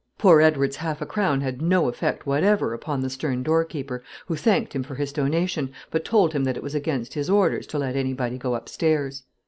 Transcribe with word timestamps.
Poor 0.17 0.41
Edward's 0.41 0.77
half 0.77 0.99
a 0.99 1.05
crown 1.05 1.41
had 1.41 1.61
no 1.61 1.87
effect 1.87 2.25
whatever 2.25 2.73
upon 2.73 3.01
the 3.01 3.07
stern 3.11 3.43
door 3.43 3.63
keeper, 3.63 4.01
who 4.25 4.35
thanked 4.35 4.73
him 4.73 4.81
for 4.81 4.95
his 4.95 5.13
donation, 5.13 5.71
but 5.91 6.03
told 6.03 6.33
him 6.33 6.43
that 6.43 6.57
it 6.57 6.63
was 6.63 6.73
against 6.73 7.13
his 7.13 7.29
orders 7.29 7.67
to 7.67 7.77
let 7.77 7.95
anybody 7.95 8.39
go 8.39 8.55
up 8.55 8.67
stairs. 8.67 9.21